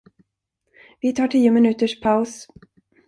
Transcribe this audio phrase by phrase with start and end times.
[1.05, 2.35] Vi tar tio minuters paus!